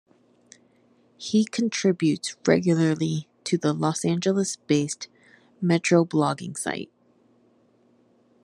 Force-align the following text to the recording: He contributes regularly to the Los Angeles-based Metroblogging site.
He 1.17 1.45
contributes 1.45 2.35
regularly 2.47 3.27
to 3.43 3.55
the 3.55 3.71
Los 3.71 4.03
Angeles-based 4.03 5.07
Metroblogging 5.63 6.57
site. 6.57 6.89